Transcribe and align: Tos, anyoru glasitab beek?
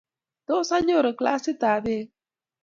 Tos, 0.51 0.71
anyoru 0.77 1.11
glasitab 1.19 1.79
beek? 1.91 2.09